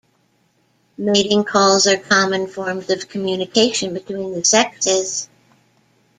Mating 0.97 1.43
calls 1.43 1.85
are 1.85 1.95
common 1.95 2.47
forms 2.47 2.89
of 2.89 3.07
communication 3.07 3.93
between 3.93 4.33
the 4.33 4.43
sexes. 4.43 5.29